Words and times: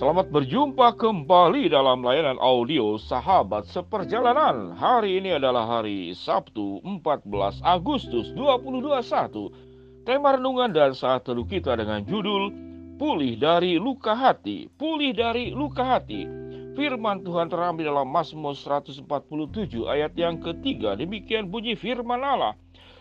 Selamat 0.00 0.32
berjumpa 0.32 0.96
kembali 0.96 1.68
dalam 1.68 2.00
layanan 2.00 2.40
audio 2.40 2.96
Sahabat 2.96 3.68
Seperjalanan. 3.68 4.72
Hari 4.72 5.20
ini 5.20 5.36
adalah 5.36 5.68
hari 5.68 6.16
Sabtu 6.16 6.80
14 6.80 7.60
Agustus 7.60 8.32
2021. 8.32 10.08
Tema 10.08 10.40
renungan 10.40 10.72
dan 10.72 10.96
saat 10.96 11.28
teduh 11.28 11.44
kita 11.44 11.76
dengan 11.76 12.00
judul 12.08 12.48
Pulih 12.96 13.36
dari 13.36 13.76
Luka 13.76 14.16
Hati. 14.16 14.72
Pulih 14.72 15.12
dari 15.12 15.52
Luka 15.52 15.84
Hati. 15.84 16.24
Firman 16.72 17.20
Tuhan 17.20 17.52
terambil 17.52 17.92
dalam 17.92 18.08
Mazmur 18.08 18.56
147 18.56 19.04
ayat 19.84 20.16
yang 20.16 20.40
ketiga. 20.40 20.96
Demikian 20.96 21.52
bunyi 21.52 21.76
firman 21.76 22.24
Allah. 22.24 22.56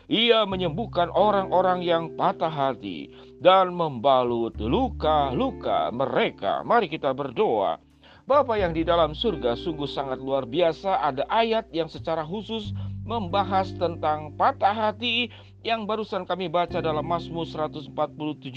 Ia 0.09 0.41
menyembuhkan 0.49 1.13
orang-orang 1.13 1.85
yang 1.85 2.17
patah 2.17 2.49
hati 2.49 3.13
dan 3.37 3.77
membalut 3.77 4.57
luka-luka 4.57 5.93
mereka. 5.93 6.65
Mari 6.65 6.89
kita 6.89 7.13
berdoa. 7.13 7.77
Bapa 8.25 8.57
yang 8.57 8.73
di 8.73 8.81
dalam 8.81 9.13
surga 9.13 9.53
sungguh 9.53 9.85
sangat 9.85 10.17
luar 10.17 10.49
biasa. 10.49 11.05
Ada 11.05 11.29
ayat 11.29 11.69
yang 11.69 11.85
secara 11.85 12.25
khusus 12.25 12.73
membahas 13.05 13.69
tentang 13.77 14.33
patah 14.33 14.73
hati 14.73 15.29
yang 15.61 15.85
barusan 15.85 16.25
kami 16.25 16.49
baca 16.49 16.81
dalam 16.81 17.05
Mazmur 17.05 17.45
147 17.45 17.93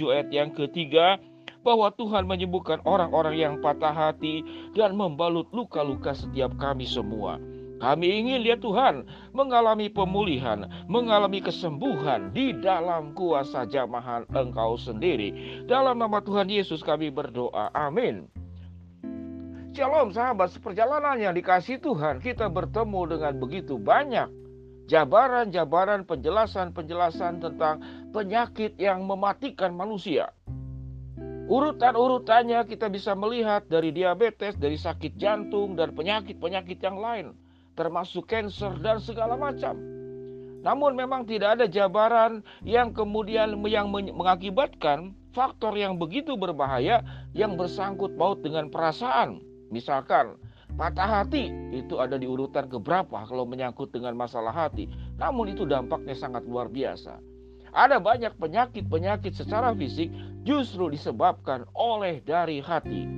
ayat 0.09 0.29
yang 0.33 0.57
ketiga 0.57 1.21
bahwa 1.61 1.93
Tuhan 1.95 2.25
menyembuhkan 2.25 2.81
orang-orang 2.89 3.37
yang 3.39 3.55
patah 3.61 3.93
hati 3.93 4.41
dan 4.73 4.97
membalut 4.97 5.53
luka-luka 5.53 6.17
setiap 6.17 6.57
kami 6.57 6.89
semua. 6.89 7.52
Kami 7.83 8.23
ingin 8.23 8.47
lihat 8.47 8.63
Tuhan 8.63 9.03
mengalami 9.35 9.91
pemulihan, 9.91 10.71
mengalami 10.87 11.43
kesembuhan 11.43 12.31
di 12.31 12.55
dalam 12.55 13.11
kuasa 13.11 13.67
jamahan 13.67 14.23
Engkau 14.31 14.79
sendiri. 14.79 15.35
Dalam 15.67 15.99
nama 15.99 16.23
Tuhan 16.23 16.47
Yesus 16.47 16.79
kami 16.79 17.11
berdoa. 17.11 17.75
Amin. 17.75 18.31
Shalom 19.75 20.15
sahabat 20.15 20.55
seperjalanan 20.55 21.17
yang 21.17 21.33
dikasih 21.33 21.81
Tuhan 21.81 22.21
Kita 22.21 22.53
bertemu 22.53 23.17
dengan 23.17 23.41
begitu 23.41 23.81
banyak 23.81 24.29
Jabaran-jabaran 24.85 26.05
penjelasan-penjelasan 26.05 27.41
tentang 27.41 27.81
penyakit 28.13 28.77
yang 28.77 29.01
mematikan 29.09 29.73
manusia 29.73 30.29
Urutan-urutannya 31.49 32.69
kita 32.69 32.93
bisa 32.93 33.17
melihat 33.17 33.65
dari 33.65 33.97
diabetes, 33.97 34.61
dari 34.61 34.77
sakit 34.77 35.17
jantung, 35.17 35.73
dan 35.73 35.97
penyakit-penyakit 35.97 36.77
yang 36.77 37.01
lain 37.01 37.33
termasuk 37.75 38.29
cancer 38.29 38.77
dan 38.81 39.01
segala 39.01 39.37
macam. 39.37 39.77
Namun 40.63 40.95
memang 40.95 41.27
tidak 41.27 41.59
ada 41.59 41.67
jabaran 41.67 42.47
yang 42.63 42.95
kemudian 42.95 43.59
yang 43.67 43.91
mengakibatkan 43.91 45.11
faktor 45.35 45.75
yang 45.75 45.99
begitu 45.99 46.39
berbahaya 46.39 47.03
yang 47.35 47.59
bersangkut 47.59 48.15
paut 48.15 48.39
dengan 48.41 48.71
perasaan. 48.71 49.43
Misalkan 49.75 50.39
patah 50.79 51.25
hati 51.25 51.51
itu 51.75 51.99
ada 51.99 52.15
di 52.15 52.31
urutan 52.31 52.71
keberapa 52.71 53.27
kalau 53.27 53.43
menyangkut 53.43 53.91
dengan 53.91 54.15
masalah 54.15 54.55
hati. 54.55 54.87
Namun 55.19 55.51
itu 55.51 55.67
dampaknya 55.67 56.15
sangat 56.15 56.47
luar 56.47 56.71
biasa. 56.71 57.19
Ada 57.73 57.99
banyak 57.99 58.37
penyakit-penyakit 58.37 59.33
secara 59.33 59.73
fisik 59.73 60.13
justru 60.45 60.93
disebabkan 60.93 61.65
oleh 61.73 62.21
dari 62.23 62.61
hati. 62.61 63.09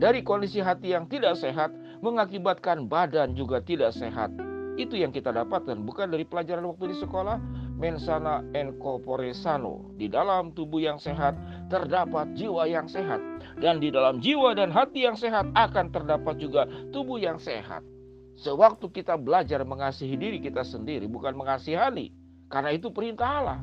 Dari 0.00 0.20
kondisi 0.26 0.58
hati 0.58 0.92
yang 0.92 1.06
tidak 1.06 1.38
sehat 1.38 1.70
mengakibatkan 2.00 2.88
badan 2.88 3.36
juga 3.36 3.60
tidak 3.60 3.92
sehat. 3.92 4.32
Itu 4.80 4.96
yang 4.96 5.12
kita 5.12 5.28
dapatkan 5.28 5.76
bukan 5.84 6.08
dari 6.08 6.24
pelajaran 6.24 6.64
waktu 6.64 6.96
di 6.96 6.96
sekolah. 6.96 7.36
Mensana 7.80 8.44
corpore 8.76 9.32
sano. 9.32 9.92
Di 9.96 10.08
dalam 10.08 10.52
tubuh 10.52 10.84
yang 10.84 11.00
sehat 11.00 11.36
terdapat 11.72 12.32
jiwa 12.36 12.68
yang 12.68 12.88
sehat. 12.88 13.20
Dan 13.60 13.80
di 13.80 13.92
dalam 13.92 14.20
jiwa 14.20 14.52
dan 14.56 14.72
hati 14.72 15.04
yang 15.04 15.16
sehat 15.16 15.48
akan 15.52 15.92
terdapat 15.92 16.36
juga 16.40 16.64
tubuh 16.92 17.20
yang 17.20 17.36
sehat. 17.40 17.84
Sewaktu 18.40 18.88
kita 18.88 19.20
belajar 19.20 19.60
mengasihi 19.64 20.16
diri 20.16 20.40
kita 20.40 20.64
sendiri 20.64 21.04
bukan 21.08 21.36
mengasihani. 21.36 22.12
Karena 22.48 22.72
itu 22.72 22.88
perintah 22.88 23.28
Allah. 23.28 23.60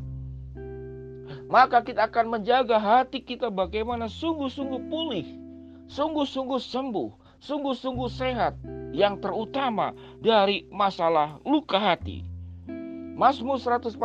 Maka 1.50 1.82
kita 1.82 2.10
akan 2.10 2.40
menjaga 2.40 2.78
hati 2.78 3.22
kita 3.22 3.50
bagaimana 3.50 4.06
sungguh-sungguh 4.06 4.82
pulih. 4.90 5.28
Sungguh-sungguh 5.88 6.62
sembuh 6.62 7.27
sungguh-sungguh 7.42 8.10
sehat 8.10 8.58
yang 8.94 9.22
terutama 9.22 9.94
dari 10.22 10.66
masalah 10.74 11.38
luka 11.46 11.78
hati. 11.78 12.26
Mazmur 13.18 13.58
147 13.58 13.98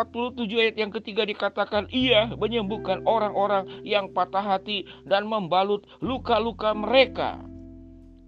ayat 0.57 0.77
yang 0.81 0.89
ketiga 0.89 1.29
dikatakan 1.29 1.85
ia 1.93 2.33
menyembuhkan 2.33 3.05
orang-orang 3.05 3.69
yang 3.85 4.09
patah 4.09 4.41
hati 4.41 4.89
dan 5.05 5.29
membalut 5.29 5.85
luka-luka 6.01 6.73
mereka. 6.73 7.37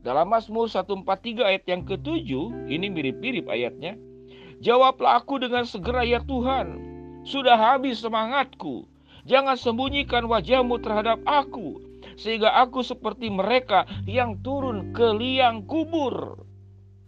Dalam 0.05 0.29
Mazmur 0.29 0.69
143 0.69 1.41
ayat 1.41 1.65
yang 1.65 1.89
ketujuh, 1.89 2.69
ini 2.69 2.93
mirip-mirip 2.93 3.49
ayatnya. 3.49 3.97
Jawablah 4.61 5.25
aku 5.25 5.41
dengan 5.41 5.65
segera 5.65 6.05
ya 6.05 6.21
Tuhan, 6.21 6.77
sudah 7.25 7.57
habis 7.57 8.05
semangatku. 8.05 8.85
Jangan 9.25 9.57
sembunyikan 9.57 10.29
wajahmu 10.29 10.85
terhadap 10.85 11.17
aku 11.25 11.81
sehingga 12.19 12.53
aku 12.55 12.83
seperti 12.83 13.31
mereka 13.31 13.87
yang 14.09 14.41
turun 14.43 14.93
ke 14.93 15.15
liang 15.15 15.65
kubur. 15.67 16.41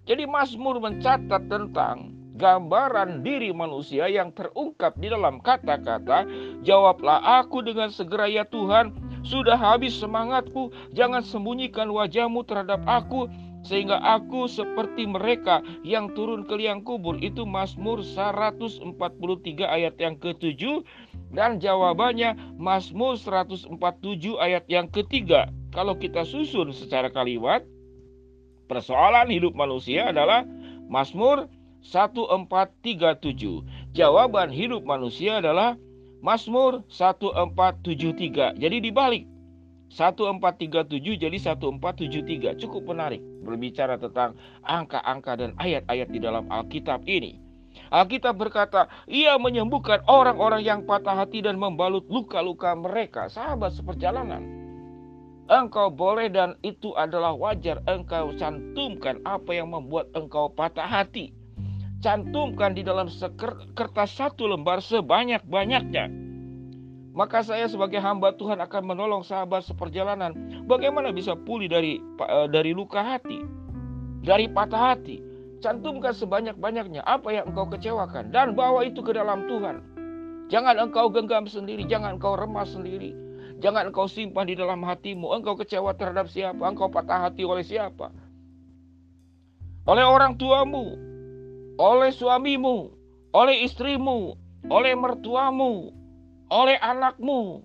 Jadi 0.06 0.22
Mazmur 0.22 0.78
mencatat 0.78 1.50
tentang 1.50 2.14
gambaran 2.36 3.24
diri 3.24 3.50
manusia 3.50 4.06
yang 4.06 4.30
terungkap 4.30 4.94
di 5.00 5.08
dalam 5.10 5.40
kata-kata, 5.40 6.28
"Jawablah 6.62 7.42
aku 7.42 7.64
dengan 7.64 7.90
segera 7.90 8.28
ya 8.28 8.44
Tuhan, 8.46 8.92
sudah 9.26 9.58
habis 9.58 9.96
semangatku, 9.98 10.70
jangan 10.94 11.24
sembunyikan 11.24 11.90
wajahmu 11.90 12.44
terhadap 12.46 12.84
aku." 12.86 13.26
sehingga 13.66 13.98
aku 13.98 14.46
seperti 14.46 15.10
mereka 15.10 15.58
yang 15.82 16.14
turun 16.14 16.46
ke 16.46 16.54
liang 16.54 16.86
kubur 16.86 17.18
itu 17.18 17.42
Mazmur 17.42 17.98
143 17.98 18.86
ayat 19.66 19.98
yang 19.98 20.14
ketujuh 20.22 20.86
dan 21.34 21.58
jawabannya 21.58 22.36
Mazmur 22.58 23.18
147 23.18 23.72
ayat 24.38 24.64
yang 24.70 24.86
ketiga. 24.90 25.50
Kalau 25.74 25.98
kita 25.98 26.24
susun 26.24 26.72
secara 26.72 27.10
kalimat, 27.12 27.66
persoalan 28.70 29.28
hidup 29.28 29.52
manusia 29.52 30.08
adalah 30.14 30.46
Mazmur 30.86 31.50
1437. 31.82 33.62
Jawaban 33.94 34.50
hidup 34.50 34.82
manusia 34.86 35.38
adalah 35.42 35.78
Mazmur 36.24 36.82
1473. 36.90 38.58
Jadi 38.58 38.76
dibalik. 38.82 39.24
1437 39.86 41.14
jadi 41.14 41.38
1473. 41.38 42.58
Cukup 42.58 42.90
menarik 42.90 43.22
berbicara 43.46 43.94
tentang 43.94 44.34
angka-angka 44.66 45.38
dan 45.38 45.54
ayat-ayat 45.62 46.10
di 46.10 46.18
dalam 46.18 46.50
Alkitab 46.50 47.06
ini. 47.06 47.45
Alkitab 47.90 48.34
berkata, 48.34 48.90
ia 49.06 49.38
menyembuhkan 49.38 50.02
orang-orang 50.10 50.62
yang 50.66 50.80
patah 50.82 51.14
hati 51.14 51.40
dan 51.44 51.56
membalut 51.60 52.04
luka-luka 52.10 52.74
mereka. 52.74 53.30
Sahabat 53.30 53.74
seperjalanan. 53.76 54.66
Engkau 55.46 55.94
boleh 55.94 56.26
dan 56.26 56.58
itu 56.66 56.90
adalah 56.98 57.30
wajar 57.30 57.78
engkau 57.86 58.34
cantumkan 58.34 59.22
apa 59.22 59.54
yang 59.54 59.70
membuat 59.70 60.10
engkau 60.18 60.50
patah 60.50 60.90
hati. 60.90 61.30
Cantumkan 62.02 62.74
di 62.74 62.82
dalam 62.82 63.06
kertas 63.78 64.10
satu 64.10 64.50
lembar 64.50 64.82
sebanyak-banyaknya. 64.82 66.10
Maka 67.16 67.40
saya 67.40 67.64
sebagai 67.64 67.96
hamba 67.96 68.34
Tuhan 68.36 68.60
akan 68.60 68.82
menolong 68.92 69.24
sahabat 69.24 69.64
seperjalanan. 69.64 70.36
Bagaimana 70.68 71.14
bisa 71.16 71.32
pulih 71.32 71.70
dari 71.70 71.96
eh, 72.02 72.48
dari 72.52 72.76
luka 72.76 73.00
hati, 73.00 73.40
dari 74.20 74.50
patah 74.52 74.92
hati. 74.92 75.25
Cantumkan 75.64 76.12
sebanyak-banyaknya 76.12 77.00
apa 77.04 77.32
yang 77.32 77.48
engkau 77.48 77.66
kecewakan 77.72 78.28
dan 78.28 78.52
bawa 78.52 78.84
itu 78.84 79.00
ke 79.00 79.16
dalam 79.16 79.48
Tuhan. 79.48 79.80
Jangan 80.52 80.78
engkau 80.78 81.10
genggam 81.10 81.48
sendiri, 81.48 81.88
jangan 81.88 82.20
engkau 82.20 82.36
remas 82.36 82.70
sendiri. 82.70 83.16
Jangan 83.64 83.88
engkau 83.88 84.04
simpan 84.04 84.46
di 84.46 84.54
dalam 84.54 84.84
hatimu. 84.84 85.32
Engkau 85.32 85.56
kecewa 85.56 85.96
terhadap 85.96 86.28
siapa? 86.28 86.60
Engkau 86.60 86.92
patah 86.92 87.28
hati 87.28 87.40
oleh 87.40 87.64
siapa? 87.64 88.12
Oleh 89.88 90.04
orang 90.04 90.36
tuamu, 90.36 90.98
oleh 91.80 92.10
suamimu, 92.12 92.92
oleh 93.32 93.64
istrimu, 93.64 94.36
oleh 94.68 94.92
mertuamu, 94.92 95.94
oleh 96.52 96.76
anakmu, 96.82 97.64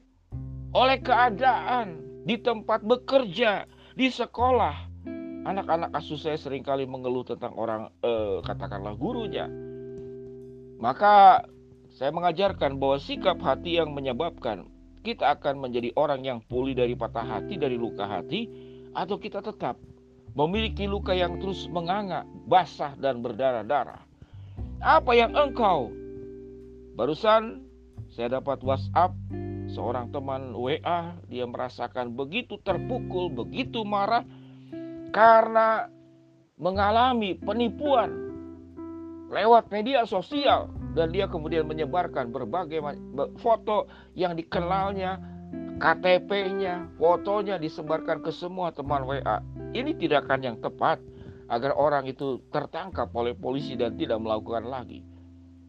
oleh 0.71 0.97
keadaan 1.01 1.99
di 2.23 2.37
tempat 2.39 2.85
bekerja, 2.85 3.65
di 3.97 4.07
sekolah, 4.07 4.90
Anak-anak 5.41 5.89
asuh 5.97 6.21
saya 6.21 6.37
sering 6.37 6.61
kali 6.61 6.85
mengeluh 6.85 7.25
tentang 7.25 7.57
orang 7.57 7.89
eh, 8.05 8.37
katakanlah 8.45 8.93
gurunya. 8.93 9.49
Maka 10.77 11.45
saya 11.97 12.13
mengajarkan 12.13 12.77
bahwa 12.77 12.97
sikap 13.01 13.41
hati 13.41 13.81
yang 13.81 13.93
menyebabkan 13.93 14.69
kita 15.01 15.33
akan 15.33 15.57
menjadi 15.57 15.89
orang 15.97 16.21
yang 16.21 16.39
pulih 16.45 16.77
dari 16.77 16.93
patah 16.93 17.25
hati, 17.25 17.57
dari 17.57 17.73
luka 17.73 18.05
hati, 18.05 18.45
atau 18.93 19.17
kita 19.17 19.41
tetap 19.41 19.81
memiliki 20.37 20.85
luka 20.85 21.11
yang 21.11 21.41
terus 21.41 21.65
menganga, 21.67 22.21
basah 22.45 22.93
dan 23.01 23.19
berdarah-darah. 23.25 24.05
Apa 24.77 25.11
yang 25.17 25.33
engkau? 25.33 25.89
Barusan 26.93 27.65
saya 28.13 28.37
dapat 28.37 28.61
WhatsApp 28.61 29.17
seorang 29.73 30.13
teman 30.13 30.53
WA, 30.53 31.17
dia 31.31 31.45
merasakan 31.49 32.13
begitu 32.13 32.61
terpukul, 32.61 33.31
begitu 33.31 33.81
marah 33.81 34.21
karena 35.11 35.91
mengalami 36.55 37.35
penipuan 37.39 38.11
lewat 39.31 39.71
media 39.71 40.03
sosial 40.03 40.67
dan 40.91 41.11
dia 41.15 41.27
kemudian 41.27 41.63
menyebarkan 41.63 42.35
berbagai 42.35 42.83
foto 43.39 43.87
yang 44.11 44.35
dikenalnya, 44.35 45.19
KTP-nya, 45.79 46.99
fotonya 46.99 47.55
disebarkan 47.55 48.19
ke 48.19 48.31
semua 48.35 48.75
teman 48.75 49.07
WA. 49.07 49.39
Ini 49.71 49.95
tindakan 49.95 50.39
yang 50.43 50.57
tepat 50.59 50.99
agar 51.47 51.75
orang 51.75 52.07
itu 52.07 52.43
tertangkap 52.51 53.11
oleh 53.15 53.35
polisi 53.35 53.79
dan 53.79 53.95
tidak 53.95 54.19
melakukan 54.19 54.67
lagi. 54.67 55.03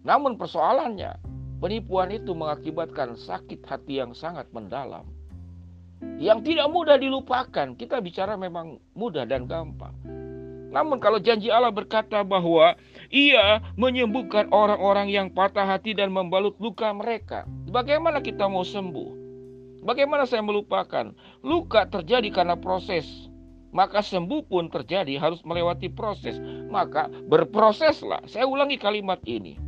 Namun 0.02 0.34
persoalannya, 0.34 1.18
penipuan 1.62 2.10
itu 2.10 2.34
mengakibatkan 2.34 3.14
sakit 3.14 3.62
hati 3.62 4.02
yang 4.02 4.10
sangat 4.14 4.50
mendalam. 4.50 5.06
Yang 6.22 6.54
tidak 6.54 6.70
mudah 6.70 6.96
dilupakan, 6.98 7.74
kita 7.74 7.98
bicara 7.98 8.38
memang 8.38 8.78
mudah 8.94 9.26
dan 9.26 9.50
gampang. 9.50 9.94
Namun 10.72 11.02
kalau 11.04 11.20
janji 11.20 11.52
Allah 11.52 11.68
berkata 11.68 12.24
bahwa 12.24 12.72
ia 13.12 13.60
menyembuhkan 13.76 14.48
orang-orang 14.48 15.12
yang 15.12 15.28
patah 15.28 15.68
hati 15.68 15.92
dan 15.92 16.08
membalut 16.08 16.56
luka 16.56 16.88
mereka. 16.96 17.44
Bagaimana 17.68 18.24
kita 18.24 18.48
mau 18.48 18.64
sembuh? 18.64 19.20
Bagaimana 19.84 20.24
saya 20.24 20.40
melupakan? 20.40 21.12
Luka 21.44 21.84
terjadi 21.90 22.32
karena 22.32 22.56
proses. 22.56 23.04
Maka 23.72 24.00
sembuh 24.00 24.48
pun 24.48 24.68
terjadi 24.72 25.16
harus 25.20 25.44
melewati 25.44 25.92
proses. 25.92 26.40
Maka 26.72 27.10
berproseslah. 27.28 28.24
Saya 28.24 28.48
ulangi 28.48 28.80
kalimat 28.80 29.20
ini. 29.28 29.60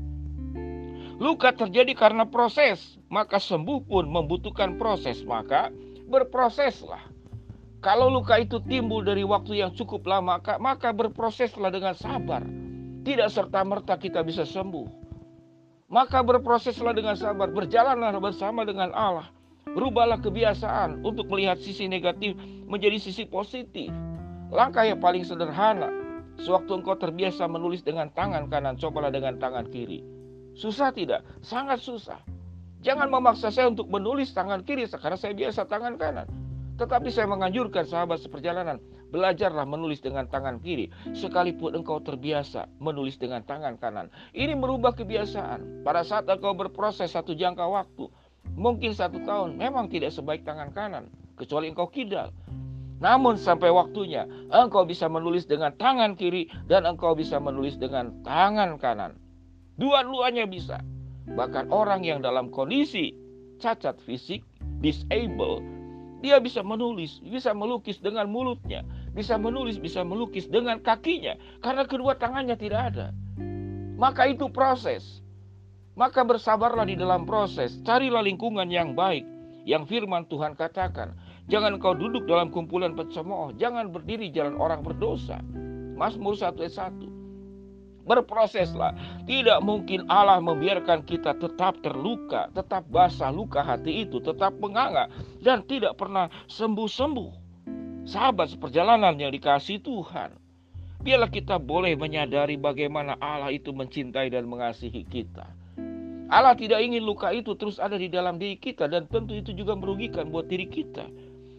Luka 1.21 1.55
terjadi 1.55 1.95
karena 1.95 2.27
proses, 2.27 2.99
maka 3.07 3.39
sembuh 3.39 3.87
pun 3.87 4.11
membutuhkan 4.11 4.75
proses, 4.83 5.23
maka 5.23 5.71
berproseslah. 6.09 7.15
Kalau 7.85 8.09
luka 8.09 8.41
itu 8.41 8.65
timbul 8.65 9.05
dari 9.05 9.21
waktu 9.29 9.61
yang 9.61 9.77
cukup 9.77 10.09
lama, 10.09 10.41
maka, 10.57 10.89
berproseslah 10.97 11.69
dengan 11.69 11.93
sabar. 11.93 12.41
Tidak 13.05 13.29
serta-merta 13.29 14.01
kita 14.01 14.25
bisa 14.25 14.49
sembuh. 14.49 14.89
Maka 15.93 16.25
berproseslah 16.25 16.97
dengan 16.97 17.13
sabar, 17.13 17.53
berjalanlah 17.53 18.17
bersama 18.17 18.65
dengan 18.65 18.89
Allah. 18.97 19.29
Rubahlah 19.69 20.17
kebiasaan 20.25 21.05
untuk 21.05 21.29
melihat 21.29 21.61
sisi 21.61 21.85
negatif 21.85 22.33
menjadi 22.65 22.97
sisi 22.97 23.29
positif. 23.29 23.93
Langkah 24.49 24.89
yang 24.89 25.05
paling 25.05 25.21
sederhana, 25.21 25.93
sewaktu 26.41 26.81
engkau 26.81 26.97
terbiasa 26.97 27.45
menulis 27.45 27.85
dengan 27.85 28.09
tangan 28.17 28.49
kanan, 28.49 28.81
cobalah 28.81 29.13
dengan 29.13 29.37
tangan 29.37 29.69
kiri. 29.69 30.01
Susah 30.57 30.89
tidak? 30.95 31.21
Sangat 31.45 31.85
susah. 31.85 32.23
Jangan 32.85 33.09
memaksa 33.09 33.49
saya 33.49 33.73
untuk 33.73 33.89
menulis 33.89 34.37
tangan 34.37 34.61
kiri 34.61 34.85
karena 34.85 35.17
saya 35.17 35.33
biasa 35.33 35.65
tangan 35.65 35.97
kanan. 35.97 36.29
Tetapi 36.77 37.09
saya 37.09 37.25
menganjurkan 37.25 37.89
sahabat 37.89 38.21
seperjalanan, 38.21 38.77
belajarlah 39.09 39.65
menulis 39.65 40.05
dengan 40.05 40.29
tangan 40.29 40.61
kiri. 40.61 40.93
Sekalipun 41.17 41.81
engkau 41.81 42.03
terbiasa 42.05 42.69
menulis 42.85 43.17
dengan 43.17 43.41
tangan 43.41 43.81
kanan. 43.81 44.13
Ini 44.37 44.53
merubah 44.53 44.93
kebiasaan. 44.93 45.81
Pada 45.81 46.05
saat 46.05 46.29
engkau 46.29 46.53
berproses 46.53 47.17
satu 47.17 47.33
jangka 47.33 47.65
waktu, 47.65 48.05
mungkin 48.53 48.93
satu 48.93 49.17
tahun, 49.25 49.57
memang 49.57 49.89
tidak 49.89 50.13
sebaik 50.13 50.45
tangan 50.45 50.69
kanan. 50.77 51.09
Kecuali 51.41 51.73
engkau 51.73 51.89
kidal. 51.89 52.37
Namun 53.01 53.41
sampai 53.41 53.73
waktunya 53.73 54.29
engkau 54.53 54.85
bisa 54.85 55.09
menulis 55.09 55.49
dengan 55.49 55.73
tangan 55.81 56.21
kiri 56.21 56.53
dan 56.69 56.85
engkau 56.85 57.17
bisa 57.17 57.41
menulis 57.41 57.81
dengan 57.81 58.13
tangan 58.27 58.77
kanan. 58.77 59.17
Dua-duanya 59.81 60.45
bisa. 60.45 60.85
Bahkan 61.25 61.73
orang 61.73 62.05
yang 62.05 62.21
dalam 62.21 62.53
kondisi 62.53 63.17
cacat 63.57 63.97
fisik, 64.05 64.45
disable, 64.85 65.65
dia 66.21 66.41
bisa 66.41 66.61
menulis, 66.65 67.21
bisa 67.25 67.53
melukis 67.53 68.01
dengan 68.01 68.29
mulutnya, 68.29 68.85
bisa 69.13 69.37
menulis, 69.37 69.77
bisa 69.77 70.01
melukis 70.05 70.49
dengan 70.49 70.81
kakinya, 70.81 71.37
karena 71.61 71.85
kedua 71.85 72.17
tangannya 72.17 72.57
tidak 72.57 72.93
ada. 72.93 73.07
Maka 74.01 74.29
itu 74.33 74.49
proses. 74.49 75.21
Maka 75.95 76.27
bersabarlah 76.27 76.91
di 76.91 76.99
dalam 76.99 77.23
proses, 77.23 77.79
carilah 77.87 78.25
lingkungan 78.25 78.67
yang 78.67 78.99
baik, 78.99 79.23
yang 79.63 79.87
firman 79.87 80.27
Tuhan 80.27 80.59
katakan. 80.59 81.15
Jangan 81.47 81.77
kau 81.77 81.93
duduk 81.93 82.25
dalam 82.25 82.49
kumpulan 82.49 82.97
pencemooh, 82.97 83.53
jangan 83.61 83.93
berdiri 83.93 84.33
jalan 84.33 84.57
orang 84.57 84.81
berdosa. 84.83 85.39
Mazmur 85.95 86.35
1 86.35 86.57
ayat 86.59 86.91
1. 86.91 87.14
Berproseslah. 88.05 88.93
Tidak 89.25 89.65
mungkin 89.65 90.05
Allah 90.13 90.41
membiarkan 90.41 91.05
kita 91.09 91.37
tetap 91.41 91.81
terluka, 91.81 92.53
tetap 92.53 92.85
basah 92.93 93.33
luka 93.33 93.65
hati 93.65 94.05
itu, 94.05 94.21
tetap 94.21 94.57
menganga 94.61 95.09
dan 95.41 95.65
tidak 95.65 95.97
pernah 95.97 96.29
sembuh-sembuh. 96.53 97.45
Sahabat 98.05 98.53
seperjalanan 98.53 99.17
yang 99.17 99.33
dikasih 99.33 99.81
Tuhan. 99.81 100.37
Biarlah 101.05 101.29
kita 101.29 101.61
boleh 101.61 101.97
menyadari 101.97 102.57
bagaimana 102.57 103.17
Allah 103.21 103.53
itu 103.53 103.73
mencintai 103.73 104.29
dan 104.33 104.49
mengasihi 104.49 105.05
kita. 105.05 105.45
Allah 106.33 106.57
tidak 106.57 106.81
ingin 106.81 107.05
luka 107.05 107.29
itu 107.33 107.53
terus 107.57 107.77
ada 107.77 108.01
di 108.01 108.09
dalam 108.09 108.41
diri 108.41 108.57
kita 108.57 108.89
dan 108.89 109.05
tentu 109.13 109.37
itu 109.37 109.53
juga 109.53 109.77
merugikan 109.77 110.33
buat 110.33 110.49
diri 110.49 110.65
kita. 110.65 111.05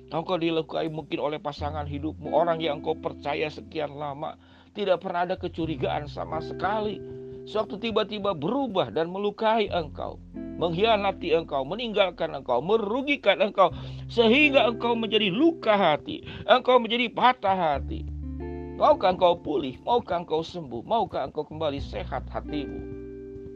Engkau 0.10 0.38
dilukai 0.40 0.88
mungkin 0.88 1.20
oleh 1.22 1.38
pasangan 1.42 1.86
hidupmu, 1.86 2.32
orang 2.32 2.62
yang 2.62 2.80
engkau 2.80 2.96
percaya 2.96 3.52
sekian 3.52 3.94
lama, 4.00 4.40
tidak 4.76 5.02
pernah 5.02 5.24
ada 5.24 5.40
kecurigaan 5.40 6.06
sama 6.12 6.44
sekali. 6.44 7.00
Sewaktu 7.48 7.90
tiba-tiba 7.90 8.36
berubah 8.36 8.92
dan 8.92 9.08
melukai 9.08 9.70
engkau, 9.70 10.20
mengkhianati 10.60 11.32
engkau, 11.32 11.62
meninggalkan 11.64 12.34
engkau, 12.34 12.60
merugikan 12.60 13.38
engkau, 13.40 13.70
sehingga 14.10 14.66
engkau 14.68 14.98
menjadi 14.98 15.30
luka 15.32 15.78
hati, 15.78 16.26
engkau 16.50 16.82
menjadi 16.82 17.08
patah 17.14 17.54
hati. 17.54 18.04
Maukah 18.76 19.16
engkau 19.16 19.40
pulih? 19.40 19.80
Maukah 19.88 20.20
engkau 20.20 20.44
sembuh? 20.44 20.84
Maukah 20.84 21.24
engkau 21.32 21.48
kembali 21.48 21.80
sehat 21.80 22.28
hatimu? 22.28 22.82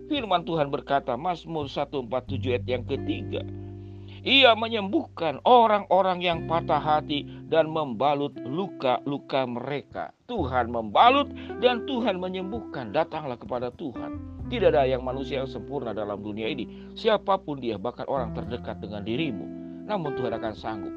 Firman 0.07 0.47
Tuhan 0.47 0.71
berkata, 0.71 1.19
Mazmur 1.19 1.67
147 1.67 2.55
ayat 2.55 2.63
yang 2.63 2.87
ketiga, 2.87 3.43
ia 4.23 4.51
menyembuhkan 4.55 5.39
orang-orang 5.47 6.19
yang 6.19 6.39
patah 6.45 6.79
hati 6.79 7.23
dan 7.47 7.71
membalut 7.71 8.35
luka-luka 8.43 9.47
mereka. 9.47 10.11
Tuhan 10.27 10.69
membalut 10.69 11.31
dan 11.63 11.87
Tuhan 11.87 12.19
menyembuhkan. 12.19 12.91
Datanglah 12.91 13.39
kepada 13.39 13.71
Tuhan. 13.75 14.19
Tidak 14.49 14.73
ada 14.73 14.83
yang 14.83 15.05
manusia 15.05 15.45
yang 15.45 15.49
sempurna 15.49 15.93
dalam 15.93 16.19
dunia 16.19 16.49
ini. 16.49 16.91
Siapa 16.97 17.37
pun 17.39 17.61
dia, 17.61 17.77
bahkan 17.77 18.05
orang 18.09 18.33
terdekat 18.33 18.81
dengan 18.81 19.05
dirimu. 19.05 19.45
Namun 19.85 20.17
Tuhan 20.17 20.33
akan 20.35 20.53
sanggup. 20.57 20.95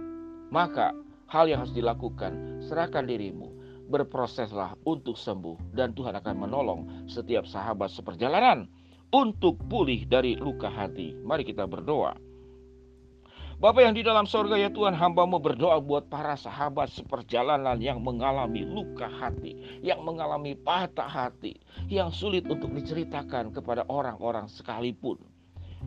Maka 0.52 0.96
hal 1.28 1.48
yang 1.48 1.64
harus 1.64 1.76
dilakukan, 1.76 2.60
serahkan 2.64 3.04
dirimu. 3.04 3.52
Berproseslah 3.92 4.72
untuk 4.88 5.20
sembuh 5.20 5.76
dan 5.76 5.92
Tuhan 5.92 6.16
akan 6.16 6.48
menolong 6.48 6.80
setiap 7.12 7.44
sahabat 7.44 7.92
seperjalanan 7.92 8.64
untuk 9.12 9.60
pulih 9.68 10.08
dari 10.08 10.32
luka 10.40 10.72
hati. 10.72 11.12
Mari 11.20 11.44
kita 11.44 11.68
berdoa. 11.68 12.31
Bapak 13.62 13.78
yang 13.78 13.94
di 13.94 14.02
dalam 14.02 14.26
sorga 14.26 14.58
ya 14.58 14.74
Tuhan 14.74 14.90
hambamu 14.90 15.38
berdoa 15.38 15.78
buat 15.78 16.10
para 16.10 16.34
sahabat 16.34 16.90
seperjalanan 16.98 17.78
yang 17.78 18.02
mengalami 18.02 18.66
luka 18.66 19.06
hati, 19.06 19.54
yang 19.86 20.02
mengalami 20.02 20.58
patah 20.58 21.06
hati, 21.06 21.62
yang 21.86 22.10
sulit 22.10 22.42
untuk 22.50 22.74
diceritakan 22.74 23.54
kepada 23.54 23.86
orang-orang 23.86 24.50
sekalipun. 24.50 25.14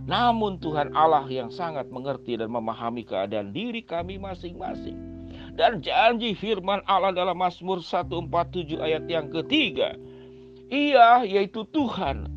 Namun 0.07 0.55
Tuhan 0.63 0.95
Allah 0.95 1.27
yang 1.27 1.51
sangat 1.51 1.91
mengerti 1.91 2.39
dan 2.39 2.47
memahami 2.47 3.03
keadaan 3.03 3.51
diri 3.51 3.83
kami 3.83 4.23
masing-masing. 4.23 4.95
Dan 5.59 5.83
janji 5.83 6.31
firman 6.31 6.79
Allah 6.87 7.11
dalam 7.11 7.35
Mazmur 7.35 7.83
147 7.83 8.79
ayat 8.79 9.03
yang 9.11 9.27
ketiga. 9.27 9.99
Ia 10.71 11.27
yaitu 11.27 11.67
Tuhan 11.75 12.31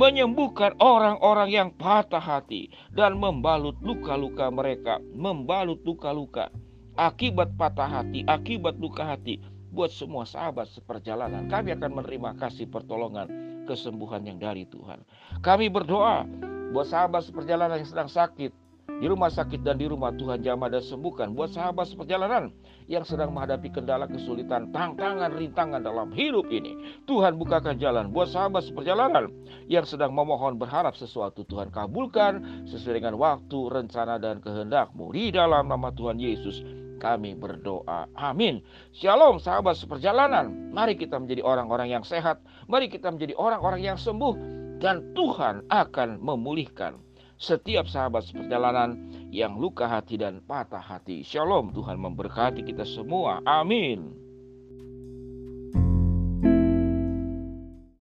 menyembuhkan 0.00 0.72
orang-orang 0.80 1.52
yang 1.52 1.68
patah 1.76 2.24
hati 2.24 2.72
dan 2.96 3.20
membalut 3.20 3.76
luka-luka 3.84 4.48
mereka, 4.48 4.96
membalut 5.12 5.76
luka-luka 5.84 6.48
akibat 6.96 7.52
patah 7.60 8.00
hati, 8.00 8.24
akibat 8.24 8.80
luka 8.80 9.04
hati 9.04 9.36
buat 9.76 9.92
semua 9.92 10.24
sahabat 10.24 10.72
seperjalanan. 10.72 11.52
Kami 11.52 11.76
akan 11.76 12.00
menerima 12.00 12.40
kasih 12.40 12.72
pertolongan 12.72 13.28
kesembuhan 13.68 14.24
yang 14.24 14.40
dari 14.40 14.64
Tuhan. 14.64 15.04
Kami 15.44 15.68
berdoa 15.68 16.24
buat 16.72 16.88
sahabat 16.88 17.28
seperjalanan 17.28 17.84
yang 17.84 17.90
sedang 17.92 18.08
sakit, 18.08 18.56
di 19.00 19.08
rumah 19.08 19.32
sakit 19.32 19.64
dan 19.64 19.80
di 19.80 19.88
rumah 19.88 20.12
Tuhan 20.12 20.44
jamah 20.44 20.68
dan 20.68 20.84
sembuhkan 20.84 21.32
buat 21.32 21.56
sahabat 21.56 21.88
seperjalanan 21.88 22.52
yang 22.84 23.00
sedang 23.08 23.32
menghadapi 23.32 23.72
kendala 23.72 24.04
kesulitan, 24.04 24.68
tantangan, 24.76 25.32
rintangan 25.32 25.80
dalam 25.80 26.12
hidup 26.12 26.44
ini. 26.52 27.00
Tuhan 27.08 27.40
bukakan 27.40 27.80
jalan 27.80 28.12
buat 28.12 28.28
sahabat 28.28 28.68
seperjalanan 28.68 29.32
yang 29.72 29.88
sedang 29.88 30.12
memohon 30.12 30.60
berharap 30.60 30.92
sesuatu 31.00 31.48
Tuhan 31.48 31.72
kabulkan 31.72 32.68
sesuai 32.68 33.00
dengan 33.00 33.16
waktu, 33.16 33.58
rencana 33.72 34.20
dan 34.20 34.44
kehendakmu. 34.44 35.16
Di 35.16 35.32
dalam 35.32 35.64
nama 35.72 35.88
Tuhan 35.96 36.20
Yesus 36.20 36.60
kami 37.00 37.32
berdoa. 37.32 38.04
Amin. 38.12 38.60
Shalom 38.92 39.40
sahabat 39.40 39.80
seperjalanan. 39.80 40.76
Mari 40.76 41.00
kita 41.00 41.16
menjadi 41.16 41.40
orang-orang 41.40 41.88
yang 41.88 42.04
sehat. 42.04 42.44
Mari 42.68 42.92
kita 42.92 43.08
menjadi 43.08 43.32
orang-orang 43.40 43.80
yang 43.80 43.96
sembuh. 43.96 44.60
Dan 44.80 45.12
Tuhan 45.12 45.68
akan 45.68 46.24
memulihkan 46.24 47.09
setiap 47.40 47.88
sahabat 47.88 48.28
perjalanan 48.36 49.08
yang 49.32 49.56
luka 49.56 49.88
hati 49.88 50.20
dan 50.20 50.44
patah 50.44 50.84
hati. 50.84 51.24
Shalom, 51.24 51.72
Tuhan 51.72 51.96
memberkati 51.96 52.60
kita 52.60 52.84
semua. 52.84 53.40
Amin. 53.48 54.29